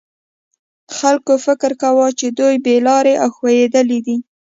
خلکو 0.97 1.33
فکر 1.45 1.71
کاوه 1.81 2.07
چې 2.19 2.27
دوی 2.39 2.55
بې 2.65 2.75
لارې 2.87 3.13
او 3.23 3.29
ښویېدلي 3.37 3.99
دي. 4.05 4.17